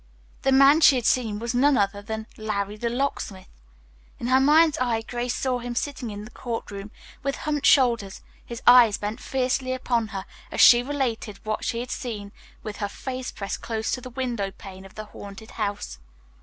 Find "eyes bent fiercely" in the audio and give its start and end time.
8.65-9.73